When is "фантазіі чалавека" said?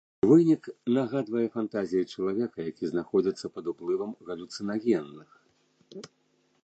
1.57-2.59